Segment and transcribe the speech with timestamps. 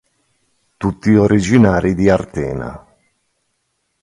[0.77, 2.83] Tutti originari di Artena.